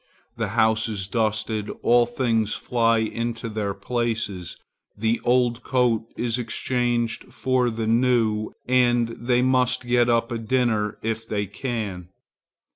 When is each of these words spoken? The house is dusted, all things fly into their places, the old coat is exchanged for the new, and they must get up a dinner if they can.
The 0.35 0.47
house 0.57 0.89
is 0.89 1.05
dusted, 1.05 1.69
all 1.83 2.07
things 2.07 2.55
fly 2.55 2.97
into 2.97 3.47
their 3.49 3.75
places, 3.75 4.57
the 4.97 5.21
old 5.23 5.61
coat 5.61 6.07
is 6.17 6.39
exchanged 6.39 7.31
for 7.31 7.69
the 7.69 7.85
new, 7.85 8.51
and 8.67 9.09
they 9.09 9.43
must 9.43 9.85
get 9.85 10.09
up 10.09 10.31
a 10.31 10.39
dinner 10.39 10.97
if 11.03 11.27
they 11.27 11.45
can. 11.45 12.09